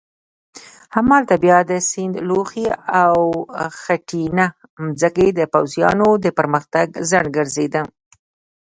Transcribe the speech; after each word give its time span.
همالته 0.95 1.35
بیا 1.43 1.57
د 1.69 1.71
سیند 1.89 2.15
لوخې 2.29 2.67
او 3.01 3.15
خټینه 3.79 4.45
مځکه 4.85 5.25
د 5.39 5.41
پوځیانو 5.53 6.07
د 6.23 6.25
پرمختګ 6.37 6.87
خنډ 7.09 7.25
ګرځېده. 7.37 7.81